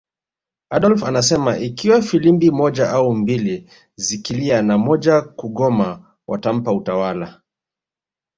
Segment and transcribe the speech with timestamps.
[0.69, 7.41] Adolf anasema ikiwa filimbi moja au mbili zikilia na moja kugoma watampa utawala